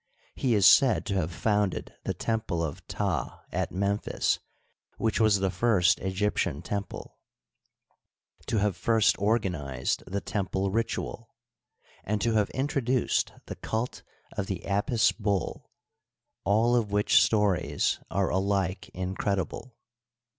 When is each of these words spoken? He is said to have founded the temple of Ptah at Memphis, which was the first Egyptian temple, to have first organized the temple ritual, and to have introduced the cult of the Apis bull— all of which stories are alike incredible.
He 0.33 0.55
is 0.55 0.65
said 0.65 1.05
to 1.05 1.13
have 1.13 1.31
founded 1.31 1.93
the 2.05 2.15
temple 2.15 2.63
of 2.63 2.83
Ptah 2.87 3.41
at 3.51 3.71
Memphis, 3.71 4.39
which 4.97 5.19
was 5.19 5.37
the 5.39 5.51
first 5.51 5.99
Egyptian 5.99 6.63
temple, 6.63 7.19
to 8.47 8.57
have 8.57 8.75
first 8.75 9.15
organized 9.19 10.01
the 10.07 10.19
temple 10.19 10.71
ritual, 10.71 11.35
and 12.03 12.19
to 12.19 12.31
have 12.33 12.49
introduced 12.49 13.31
the 13.45 13.57
cult 13.57 14.01
of 14.35 14.47
the 14.47 14.65
Apis 14.65 15.11
bull— 15.11 15.69
all 16.43 16.75
of 16.75 16.91
which 16.91 17.21
stories 17.21 17.99
are 18.09 18.31
alike 18.31 18.89
incredible. 18.95 19.75